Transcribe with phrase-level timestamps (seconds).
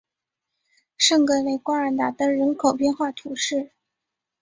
[0.97, 3.69] 圣格雷瓜尔达登人口变化图示